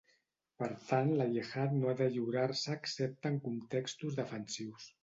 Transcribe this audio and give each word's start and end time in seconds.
Per 0.61 0.69
tant, 0.91 1.11
la 1.19 1.27
jihad 1.35 1.75
no 1.83 1.91
ha 1.91 1.95
de 2.01 2.09
lliurar-se 2.17 2.75
excepte 2.81 3.35
en 3.35 3.41
contextos 3.49 4.23
defensius. 4.25 4.95